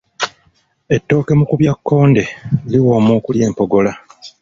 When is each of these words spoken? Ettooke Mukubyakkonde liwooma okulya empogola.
Ettooke 0.95 1.31
Mukubyakkonde 1.39 2.23
liwooma 2.71 3.09
okulya 3.19 3.43
empogola. 3.49 3.91